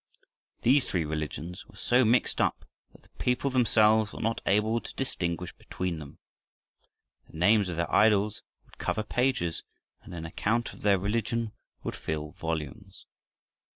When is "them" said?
5.99-6.17